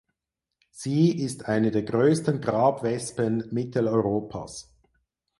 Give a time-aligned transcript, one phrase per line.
[0.71, 4.73] Sie ist eine der größten Grabwespen Mitteleuropas.